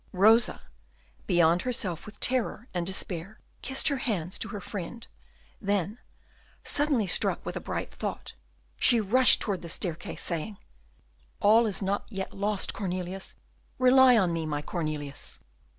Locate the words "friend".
4.59-5.05